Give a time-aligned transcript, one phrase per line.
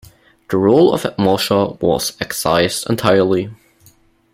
[0.49, 3.51] The role of Ed Mosher was excised entirely.